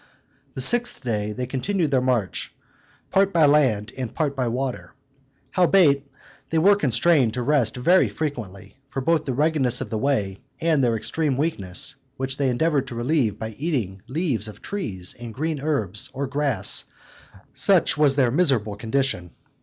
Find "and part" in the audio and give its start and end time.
3.95-4.35